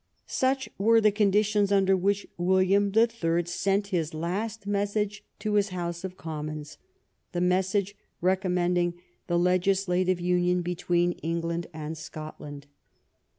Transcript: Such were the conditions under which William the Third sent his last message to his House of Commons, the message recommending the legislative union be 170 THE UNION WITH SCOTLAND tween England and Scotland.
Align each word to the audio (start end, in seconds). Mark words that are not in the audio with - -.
Such 0.25 0.67
were 0.79 0.99
the 0.99 1.11
conditions 1.11 1.71
under 1.71 1.95
which 1.95 2.25
William 2.35 2.89
the 2.89 3.05
Third 3.05 3.47
sent 3.47 3.85
his 3.93 4.15
last 4.15 4.65
message 4.65 5.23
to 5.37 5.53
his 5.53 5.69
House 5.69 6.03
of 6.03 6.17
Commons, 6.17 6.79
the 7.33 7.39
message 7.41 7.95
recommending 8.19 8.95
the 9.27 9.37
legislative 9.37 10.19
union 10.19 10.63
be 10.63 10.71
170 10.71 10.71
THE 10.71 10.71
UNION 10.71 10.71
WITH 10.71 10.75
SCOTLAND 10.75 11.21
tween 11.21 11.29
England 11.29 11.67
and 11.71 11.95
Scotland. 11.95 12.67